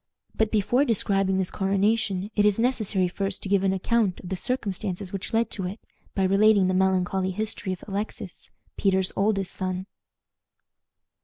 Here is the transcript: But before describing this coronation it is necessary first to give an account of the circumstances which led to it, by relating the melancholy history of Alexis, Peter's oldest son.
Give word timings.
But 0.33 0.49
before 0.49 0.83
describing 0.83 1.37
this 1.37 1.51
coronation 1.51 2.31
it 2.35 2.43
is 2.43 2.57
necessary 2.57 3.07
first 3.07 3.43
to 3.43 3.49
give 3.49 3.63
an 3.63 3.71
account 3.71 4.19
of 4.19 4.29
the 4.29 4.35
circumstances 4.35 5.13
which 5.13 5.31
led 5.31 5.51
to 5.51 5.67
it, 5.67 5.79
by 6.15 6.23
relating 6.23 6.65
the 6.67 6.73
melancholy 6.73 7.29
history 7.29 7.71
of 7.71 7.83
Alexis, 7.87 8.49
Peter's 8.77 9.11
oldest 9.15 9.51
son. 9.53 9.85